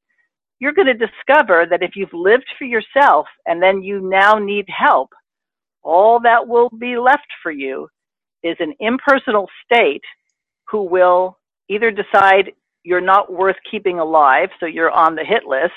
[0.61, 4.65] you're going to discover that if you've lived for yourself and then you now need
[4.69, 5.09] help,
[5.81, 7.87] all that will be left for you
[8.43, 10.03] is an impersonal state
[10.69, 12.51] who will either decide
[12.83, 15.73] you're not worth keeping alive, so you're on the hit list.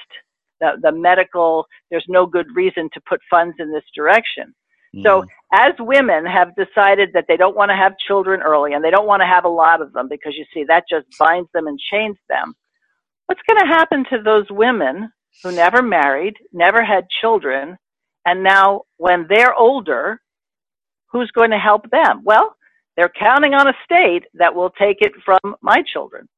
[0.60, 4.54] The, the medical, there's no good reason to put funds in this direction.
[4.94, 5.02] Mm.
[5.02, 8.90] So, as women have decided that they don't want to have children early and they
[8.90, 11.66] don't want to have a lot of them because you see, that just binds them
[11.66, 12.54] and chains them.
[13.26, 15.10] What's going to happen to those women
[15.42, 17.78] who never married, never had children,
[18.26, 20.20] and now, when they're older,
[21.12, 22.22] who's going to help them?
[22.24, 22.56] Well,
[22.96, 26.28] they're counting on a state that will take it from my children.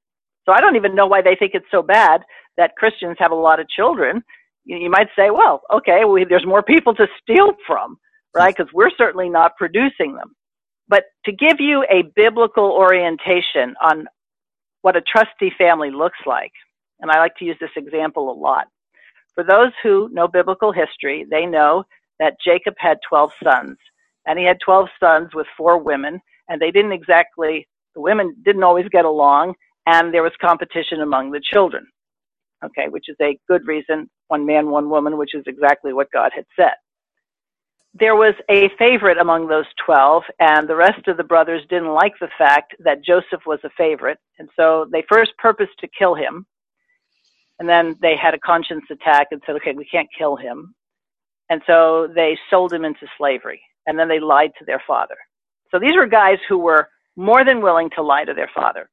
[0.46, 2.22] So I don't even know why they think it's so bad
[2.57, 4.22] that Christians have a lot of children.
[4.64, 7.99] You, might say, well, okay, we, there's more people to steal from,
[8.35, 8.55] right?
[8.57, 10.35] Because we're certainly not producing them.
[10.88, 14.07] But to give you a biblical orientation on
[14.83, 16.53] what a trustee family looks like,
[17.00, 18.66] and I like to use this example a lot.
[19.35, 21.85] For those who know biblical history, they know
[22.18, 23.76] that Jacob had 12 sons,
[24.26, 28.62] and he had 12 sons with four women, and they didn't exactly, the women didn't
[28.62, 29.54] always get along,
[29.87, 31.87] and there was competition among the children.
[32.64, 36.30] Okay, which is a good reason, one man, one woman, which is exactly what God
[36.35, 36.74] had said.
[37.92, 42.14] There was a favorite among those 12, and the rest of the brothers didn't like
[42.20, 46.46] the fact that Joseph was a favorite, and so they first purposed to kill him
[47.59, 50.75] and then they had a conscience attack and said, okay, we can't kill him.
[51.49, 53.61] And so they sold him into slavery.
[53.87, 55.16] And then they lied to their father.
[55.71, 58.90] So these were guys who were more than willing to lie to their father.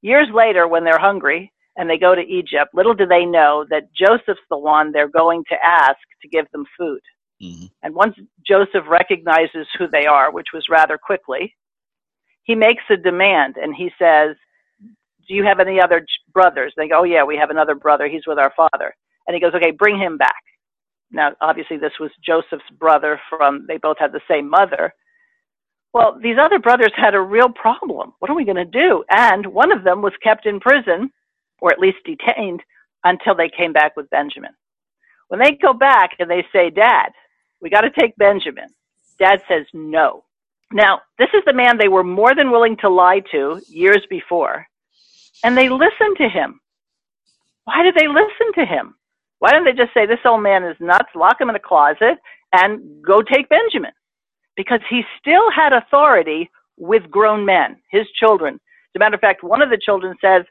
[0.00, 3.92] Years later, when they're hungry and they go to Egypt, little do they know that
[3.94, 7.00] Joseph's the one they're going to ask to give them food.
[7.42, 7.66] Mm-hmm.
[7.82, 8.14] And once
[8.46, 11.54] Joseph recognizes who they are, which was rather quickly,
[12.44, 14.36] he makes a demand and he says,
[15.28, 16.72] do you have any other brothers?
[16.76, 18.08] They go, oh yeah, we have another brother.
[18.08, 18.94] He's with our father.
[19.26, 20.42] And he goes, okay, bring him back.
[21.10, 24.94] Now, obviously, this was Joseph's brother from, they both had the same mother.
[25.92, 28.14] Well, these other brothers had a real problem.
[28.18, 29.04] What are we going to do?
[29.10, 31.10] And one of them was kept in prison,
[31.60, 32.62] or at least detained,
[33.04, 34.52] until they came back with Benjamin.
[35.28, 37.10] When they go back and they say, Dad,
[37.60, 38.68] we got to take Benjamin,
[39.18, 40.24] Dad says no.
[40.72, 44.66] Now, this is the man they were more than willing to lie to years before
[45.44, 46.60] and they listened to him.
[47.64, 48.94] Why did they listen to him?
[49.38, 52.18] Why don't they just say, This old man is nuts, lock him in a closet,
[52.52, 53.92] and go take Benjamin?
[54.56, 58.54] Because he still had authority with grown men, his children.
[58.54, 60.44] As a matter of fact, one of the children says,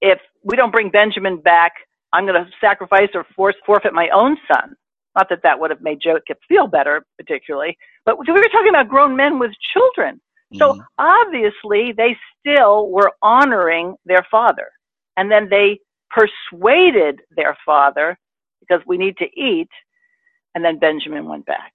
[0.00, 1.72] If we don't bring Benjamin back,
[2.12, 4.74] I'm going to sacrifice or force forfeit my own son.
[5.16, 7.76] Not that that would have made Jacob feel better, particularly,
[8.06, 10.20] but we were talking about grown men with children.
[10.56, 10.80] So mm-hmm.
[10.98, 14.68] obviously, they still were honoring their father.
[15.16, 18.18] And then they persuaded their father
[18.60, 19.68] because we need to eat.
[20.54, 21.72] And then Benjamin went back.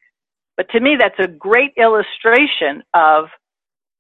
[0.58, 3.26] But to me, that's a great illustration of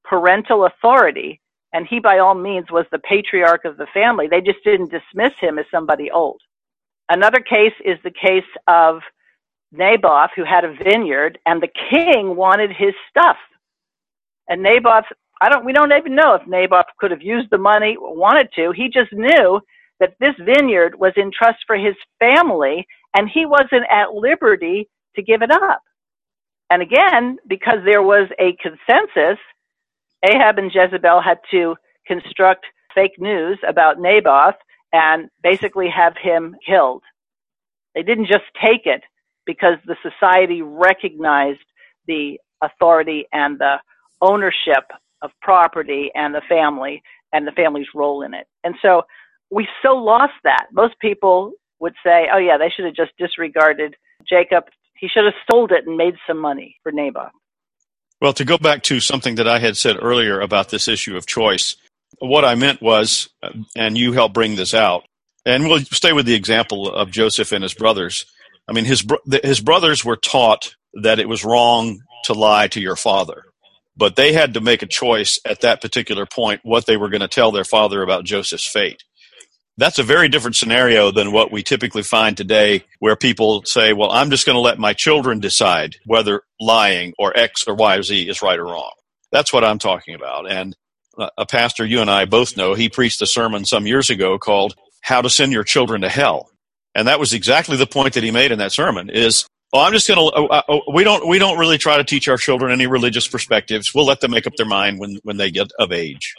[0.03, 1.39] parental authority.
[1.71, 4.27] And he, by all means, was the patriarch of the family.
[4.27, 6.41] They just didn't dismiss him as somebody old.
[7.09, 9.01] Another case is the case of
[9.71, 13.37] Naboth, who had a vineyard, and the king wanted his stuff.
[14.49, 15.05] And Naboth,
[15.41, 18.73] I don't, we don't even know if Naboth could have used the money wanted to.
[18.75, 19.61] He just knew
[19.99, 25.23] that this vineyard was in trust for his family, and he wasn't at liberty to
[25.23, 25.81] give it up.
[26.69, 29.39] And again, because there was a consensus,
[30.23, 31.75] Ahab and Jezebel had to
[32.07, 34.55] construct fake news about Naboth
[34.93, 37.03] and basically have him killed.
[37.95, 39.03] They didn't just take it
[39.45, 41.59] because the society recognized
[42.07, 43.75] the authority and the
[44.21, 44.85] ownership
[45.21, 47.01] of property and the family
[47.33, 48.47] and the family's role in it.
[48.63, 49.03] And so
[49.51, 50.67] we so lost that.
[50.71, 53.95] Most people would say, oh, yeah, they should have just disregarded
[54.27, 54.65] Jacob.
[54.95, 57.31] He should have sold it and made some money for Naboth.
[58.21, 61.25] Well, to go back to something that I had said earlier about this issue of
[61.25, 61.77] choice,
[62.19, 65.05] what I meant was, uh, and you helped bring this out,
[65.45, 68.25] and we'll stay with the example of Joseph and his brothers.
[68.67, 69.05] I mean, his
[69.43, 73.45] his brothers were taught that it was wrong to lie to your father,
[73.99, 77.21] but they had to make a choice at that particular point what they were going
[77.21, 79.03] to tell their father about Joseph's fate.
[79.77, 84.11] That's a very different scenario than what we typically find today, where people say, "Well,
[84.11, 88.03] I'm just going to let my children decide whether lying or X or Y or
[88.03, 88.91] Z is right or wrong."
[89.31, 90.75] That's what I'm talking about, and
[91.37, 94.75] a pastor you and I both know, he preached a sermon some years ago called
[95.01, 96.49] How to Send Your Children to Hell.
[96.95, 99.93] And that was exactly the point that he made in that sermon is, well, I'm
[99.93, 102.71] just going to, uh, uh, we don't, we don't really try to teach our children
[102.71, 103.93] any religious perspectives.
[103.93, 106.33] We'll let them make up their mind when, when they get of age.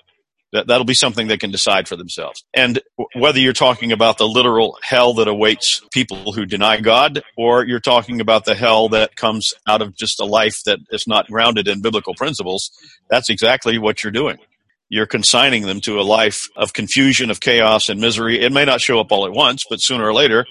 [0.52, 2.44] That, that'll be something they can decide for themselves.
[2.52, 2.80] And
[3.14, 7.78] whether you're talking about the literal hell that awaits people who deny God, or you're
[7.78, 11.68] talking about the hell that comes out of just a life that is not grounded
[11.68, 12.72] in biblical principles,
[13.08, 14.38] that's exactly what you're doing
[14.90, 18.40] you're consigning them to a life of confusion, of chaos, and misery.
[18.40, 20.44] It may not show up all at once, but sooner or later,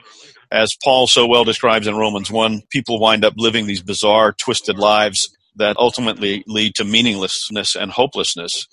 [0.51, 4.77] as Paul so well describes in Romans 1, people wind up living these bizarre, twisted
[4.77, 8.67] lives that ultimately lead to meaninglessness and hopelessness.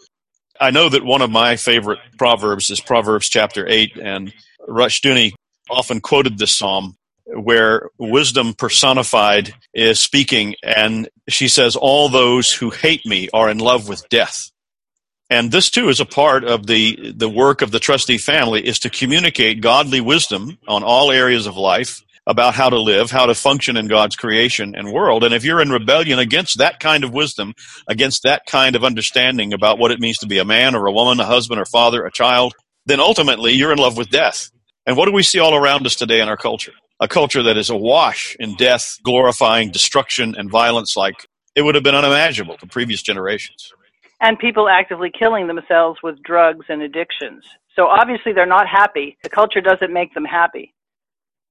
[0.60, 4.32] I know that one of my favorite proverbs is Proverbs chapter 8, and
[4.66, 5.32] Rushdoony
[5.70, 12.70] often quoted this psalm where wisdom personified is speaking, and she says, All those who
[12.70, 14.50] hate me are in love with death.
[15.28, 18.78] And this too is a part of the, the work of the trustee family is
[18.80, 23.34] to communicate godly wisdom on all areas of life about how to live, how to
[23.34, 25.24] function in God's creation and world.
[25.24, 27.54] And if you're in rebellion against that kind of wisdom,
[27.88, 30.92] against that kind of understanding about what it means to be a man or a
[30.92, 34.50] woman, a husband or father, a child, then ultimately you're in love with death.
[34.86, 36.72] And what do we see all around us today in our culture?
[37.00, 41.84] A culture that is awash in death, glorifying destruction and violence like it would have
[41.84, 43.72] been unimaginable to previous generations
[44.20, 47.44] and people actively killing themselves with drugs and addictions.
[47.74, 49.18] So obviously they're not happy.
[49.22, 50.72] The culture doesn't make them happy.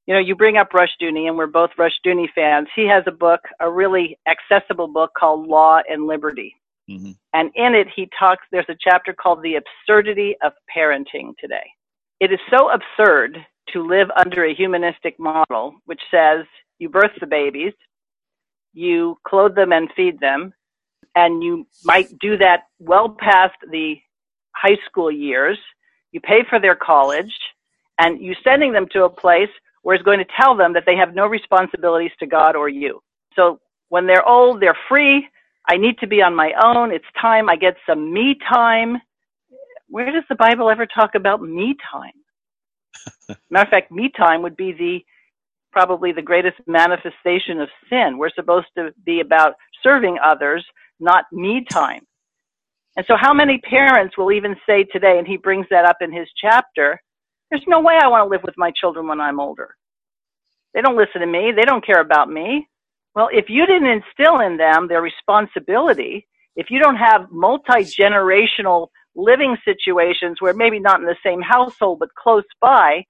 [0.07, 2.67] You know, you bring up Rushdoony, and we're both Rushdoony fans.
[2.75, 6.55] He has a book, a really accessible book called Law and Liberty.
[6.89, 7.11] Mm-hmm.
[7.33, 11.65] And in it, he talks, there's a chapter called The Absurdity of Parenting Today.
[12.19, 13.37] It is so absurd
[13.73, 16.45] to live under a humanistic model, which says
[16.77, 17.73] you birth the babies,
[18.73, 20.53] you clothe them and feed them,
[21.15, 23.95] and you might do that well past the
[24.55, 25.57] high school years.
[26.11, 27.33] You pay for their college,
[27.99, 29.49] and you're sending them to a place
[29.81, 33.01] where it's going to tell them that they have no responsibilities to God or you.
[33.35, 35.27] So when they're old, they're free.
[35.69, 36.91] I need to be on my own.
[36.91, 38.97] It's time I get some me time.
[39.87, 43.37] Where does the Bible ever talk about me time?
[43.49, 44.99] Matter of fact, me time would be the
[45.71, 48.17] probably the greatest manifestation of sin.
[48.17, 50.65] We're supposed to be about serving others,
[50.99, 52.01] not me time.
[52.97, 56.13] And so, how many parents will even say today, and he brings that up in
[56.13, 56.99] his chapter,
[57.51, 59.75] there's no way I want to live with my children when I'm older.
[60.73, 62.67] They don't listen to me, they don't care about me.
[63.15, 68.87] Well, if you didn't instill in them their responsibility, if you don't have multi generational
[69.15, 73.05] living situations where maybe not in the same household but close by,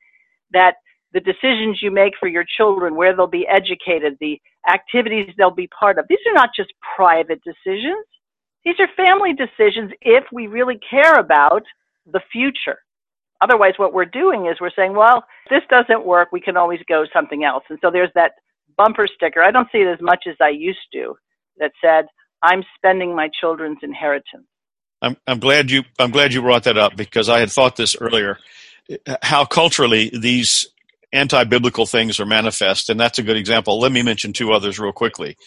[0.51, 0.75] that
[1.15, 4.37] the decisions you make for your children, where they'll be educated, the
[4.69, 6.05] activities they'll be part of.
[6.09, 8.05] These are not just private decisions.
[8.65, 11.63] These are family decisions if we really care about
[12.05, 12.79] the future.
[13.39, 17.05] Otherwise, what we're doing is we're saying, well, this doesn't work, we can always go
[17.13, 17.63] something else.
[17.69, 18.33] And so there's that
[18.77, 19.41] bumper sticker.
[19.41, 21.15] I don't see it as much as I used to
[21.59, 22.07] that said,
[22.43, 24.47] I'm spending my children's inheritance.
[25.01, 27.95] I'm, I'm glad you I'm glad you brought that up because I had thought this
[27.99, 28.37] earlier.
[29.21, 30.67] How culturally these
[31.15, 33.79] anti-biblical things are manifest, and that's a good example.
[33.79, 35.37] Let me mention two others real quickly.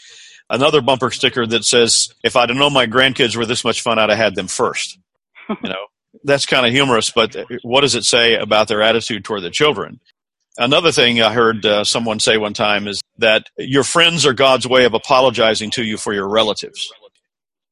[0.50, 3.98] Another bumper sticker that says, "If I'd have known my grandkids were this much fun,
[3.98, 4.98] I'd have had them first.
[5.48, 5.86] you know,
[6.24, 10.00] that's kind of humorous, but what does it say about their attitude toward the children?
[10.56, 14.66] Another thing I heard uh, someone say one time is that your friends are God's
[14.66, 16.90] way of apologizing to you for your relatives.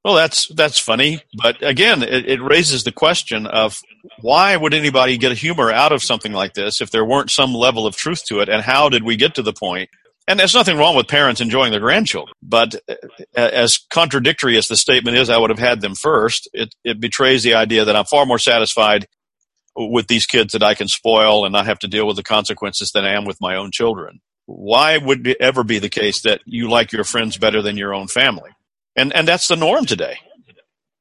[0.07, 3.81] Well, that's that's funny, but again, it, it, raises the question of
[4.21, 7.53] why would anybody get a humor out of something like this if there weren't some
[7.53, 9.91] level of truth to it, and how did we get to the point?
[10.29, 12.95] And there's nothing wrong with parents enjoying their grandchildren, but uh,
[13.35, 16.49] as contradictory as the statement is, I would have had them first.
[16.53, 19.09] It, it betrays the idea that I'm far more satisfied
[19.75, 22.93] with these kids that I can spoil and not have to deal with the consequences
[22.93, 24.21] than I am with my own children.
[24.45, 27.93] Why would it ever be the case that you like your friends better than your
[27.93, 28.51] own family?
[28.97, 30.19] And and that's the norm today.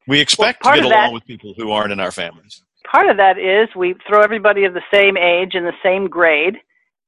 [0.07, 2.61] We expect well, to get along that, with people who aren't in our families.
[2.91, 6.57] Part of that is we throw everybody of the same age in the same grade.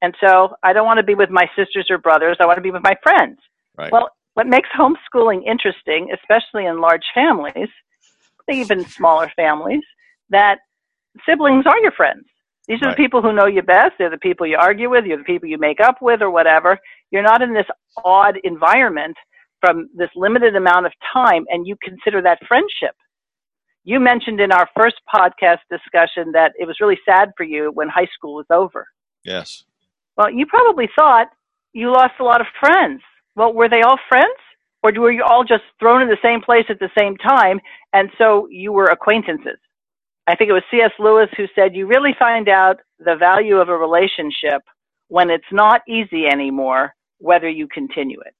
[0.02, 2.38] And so I don't want to be with my sisters or brothers.
[2.40, 3.38] I want to be with my friends.
[3.78, 3.92] Right.
[3.92, 7.70] Well, what makes homeschooling interesting, especially in large families,
[8.52, 9.84] even smaller families,
[10.30, 10.60] that
[11.28, 12.26] siblings are your friends.
[12.68, 12.98] These are right.
[12.98, 13.94] the people who know you best.
[13.98, 15.06] They're the people you argue with.
[15.06, 16.78] You're the people you make up with or whatever.
[17.12, 17.66] You're not in this
[18.04, 19.16] odd environment
[19.62, 22.96] from this limited amount of time and you consider that friendship.
[23.84, 27.88] You mentioned in our first podcast discussion that it was really sad for you when
[27.88, 28.88] high school was over.
[29.24, 29.64] Yes.
[30.18, 31.28] Well, you probably thought
[31.74, 33.02] you lost a lot of friends.
[33.36, 34.36] Well, were they all friends?
[34.84, 37.60] Or were you all just thrown in the same place at the same time
[37.94, 39.58] and so you were acquaintances?
[40.28, 40.92] I think it was C.S.
[41.00, 44.62] Lewis who said, You really find out the value of a relationship
[45.08, 48.36] when it's not easy anymore, whether you continue it.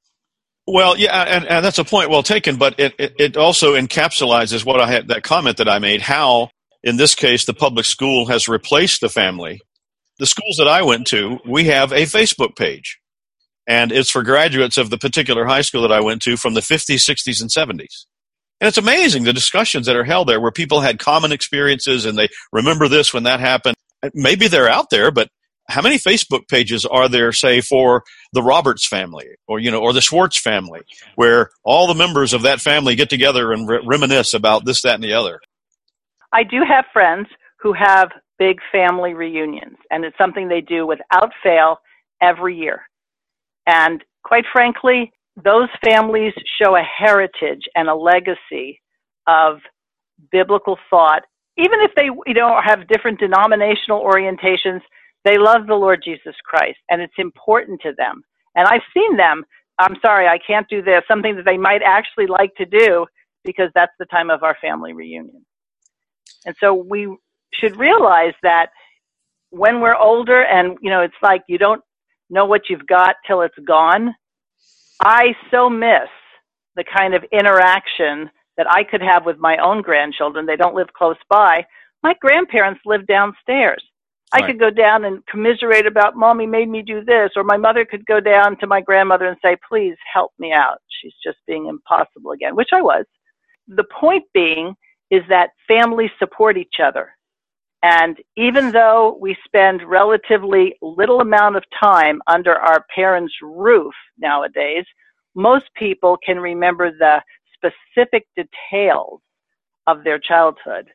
[0.68, 4.66] Well, yeah, and, and that's a point well taken, but it, it, it also encapsulates
[4.66, 6.50] what I had, that comment that I made, how,
[6.84, 9.62] in this case, the public school has replaced the family.
[10.20, 13.00] The schools that I went to, we have a Facebook page,
[13.66, 16.62] and it's for graduates of the particular high school that I went to from the
[16.62, 18.06] 50s, 60s, and 70s.
[18.60, 22.18] And it's amazing the discussions that are held there where people had common experiences and
[22.18, 23.76] they remember this when that happened.
[24.14, 25.30] Maybe they're out there, but
[25.68, 28.04] how many Facebook pages are there, say, for
[28.34, 30.82] the Roberts family or, you know, or the Schwartz family,
[31.16, 34.96] where all the members of that family get together and re- reminisce about this, that,
[34.96, 35.40] and the other?
[36.32, 37.28] I do have friends
[37.60, 38.10] who have
[38.40, 41.80] big family reunions, and it's something they do without fail
[42.22, 42.82] every year.
[43.66, 45.12] And quite frankly,
[45.44, 48.82] those families show a heritage and a legacy
[49.28, 49.60] of
[50.32, 51.24] biblical thought.
[51.58, 54.82] Even if they, you know, have different denominational orientations,
[55.28, 58.24] they love the Lord Jesus Christ, and it's important to them.
[58.56, 59.44] And I've seen them.
[59.78, 61.04] I'm sorry, I can't do this.
[61.08, 63.06] Something that they might actually like to do
[63.44, 65.46] because that's the time of our family reunion.
[66.46, 67.14] And so we
[67.54, 68.68] should realize that
[69.50, 71.82] when we're older, and you know, it's like you don't
[72.30, 74.16] know what you've got till it's gone.
[75.02, 76.10] I so miss
[76.76, 80.46] the kind of interaction that I could have with my own grandchildren.
[80.46, 81.66] They don't live close by.
[82.02, 83.84] My grandparents live downstairs.
[84.34, 84.44] Right.
[84.44, 87.86] I could go down and commiserate about mommy made me do this, or my mother
[87.86, 90.80] could go down to my grandmother and say, please help me out.
[91.02, 93.06] She's just being impossible again, which I was.
[93.68, 94.76] The point being
[95.12, 97.12] is that families support each other.
[97.84, 104.84] And even though we spend relatively little amount of time under our parents' roof nowadays,
[105.36, 107.22] most people can remember the
[107.54, 109.22] specific details
[109.86, 110.90] of their childhood,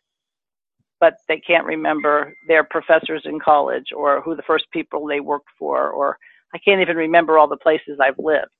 [1.02, 5.48] but they can't remember their professors in college or who the first people they worked
[5.58, 6.16] for, or
[6.54, 8.52] I can't even remember all the places I've lived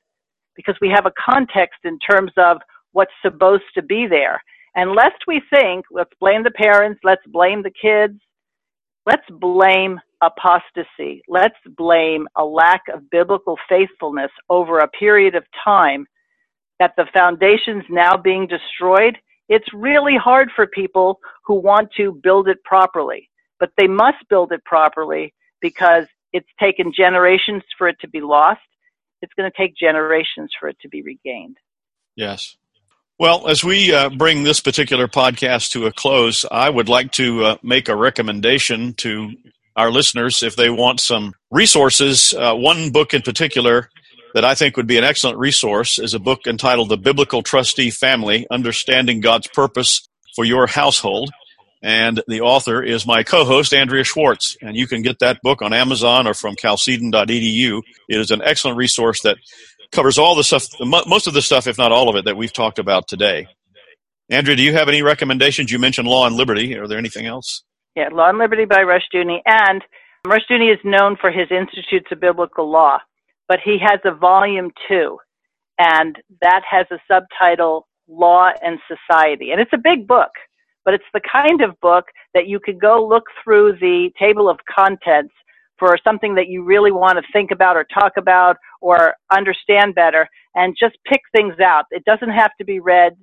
[0.57, 2.57] because we have a context in terms of
[2.91, 4.43] what's supposed to be there.
[4.75, 8.19] And lest we think, let's blame the parents, let's blame the kids,
[9.07, 16.07] let's blame apostasy, let's blame a lack of biblical faithfulness over a period of time
[16.81, 19.17] that the foundation's now being destroyed,
[19.49, 23.29] it's really hard for people who want to build it properly.
[23.59, 28.61] But they must build it properly because it's taken generations for it to be lost.
[29.21, 31.59] It's going to take generations for it to be regained.
[32.17, 32.57] Yes.
[33.19, 37.45] Well, as we uh, bring this particular podcast to a close, I would like to
[37.45, 39.33] uh, make a recommendation to
[39.77, 42.35] our listeners if they want some resources.
[42.35, 43.91] Uh, one book in particular
[44.35, 47.91] that I think would be an excellent resource is a book entitled The Biblical Trustee
[47.91, 51.31] Family Understanding God's Purpose for Your Household
[51.83, 54.57] And the author is my co-host, Andrea Schwartz.
[54.63, 57.83] And you can get that book on Amazon or from chalcedon.edu.
[58.09, 59.37] It is an excellent resource that
[59.91, 62.53] covers all the stuff, most of the stuff, if not all of it, that we've
[62.53, 63.49] talked about today.
[64.31, 65.73] Andrea, do you have any recommendations?
[65.73, 66.77] You mentioned Law and Liberty.
[66.79, 67.65] Are there anything else?
[67.97, 69.41] Yeah, Law and Liberty by Rushdoony.
[69.45, 69.83] And
[70.25, 72.99] Rushdoony is known for his Institutes of Biblical Law,
[73.53, 75.19] but he has a volume two,
[75.79, 79.51] and that has a subtitle, Law and Society.
[79.51, 80.31] And it's a big book
[80.85, 84.59] but it's the kind of book that you could go look through the table of
[84.75, 85.33] contents
[85.79, 90.29] for something that you really want to think about or talk about or understand better
[90.55, 91.85] and just pick things out.
[91.91, 93.15] It doesn't have to be read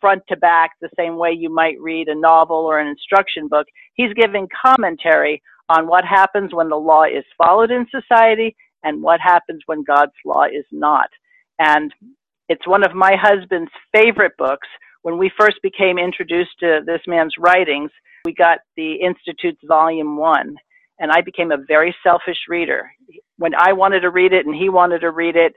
[0.00, 3.66] front to back the same way you might read a novel or an instruction book.
[3.94, 9.20] He's giving commentary on what happens when the law is followed in society and what
[9.20, 11.08] happens when God's law is not.
[11.58, 11.92] And
[12.48, 14.68] it's one of my husband's favorite books
[15.02, 17.90] when we first became introduced to this man's writings,
[18.24, 20.54] we got the Institute's Volume 1,
[20.98, 22.90] and I became a very selfish reader.
[23.38, 25.54] When I wanted to read it and he wanted to read it,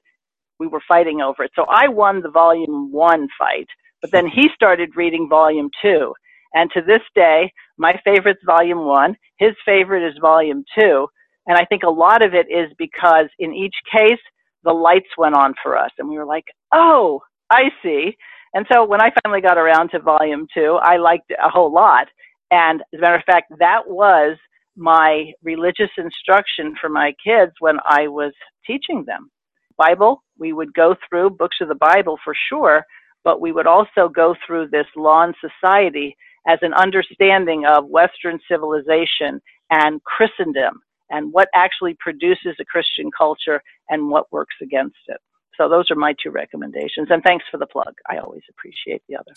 [0.59, 1.51] we were fighting over it.
[1.55, 3.67] So I won the Volume 1 fight,
[4.01, 6.13] but then he started reading Volume 2.
[6.53, 11.07] And to this day, my favorite's Volume 1, his favorite is Volume 2.
[11.47, 14.19] And I think a lot of it is because in each case,
[14.63, 17.21] the lights went on for us, and we were like, oh,
[17.51, 18.15] I see.
[18.53, 21.73] And so when I finally got around to volume two, I liked it a whole
[21.73, 22.07] lot.
[22.51, 24.37] And as a matter of fact, that was
[24.77, 28.31] my religious instruction for my kids when I was
[28.65, 29.29] teaching them.
[29.77, 32.85] Bible, we would go through books of the Bible for sure,
[33.23, 36.15] but we would also go through this law and society
[36.47, 39.41] as an understanding of Western civilization
[39.71, 40.81] and Christendom
[41.13, 45.17] and what actually produces a Christian culture and what works against it.
[45.55, 47.07] So those are my two recommendations.
[47.09, 47.93] And thanks for the plug.
[48.09, 49.31] I always appreciate the other.